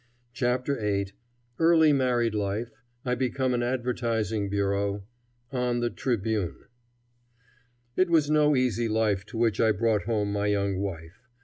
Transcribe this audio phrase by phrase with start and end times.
[0.41, 1.11] "]CHAPTER VIII
[1.59, 2.71] EARLY MARRIED LIFE;
[3.05, 5.03] I BECOME AN ADVERTISING BUREAU;
[5.51, 6.65] ON THE "TRIBUNE"
[7.95, 11.27] It was no easy life to which I brought home my young wife.